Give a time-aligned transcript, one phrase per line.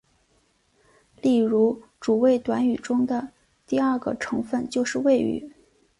[1.21, 3.33] 例如主谓短语中的
[3.67, 5.51] 第二个成分就是谓语。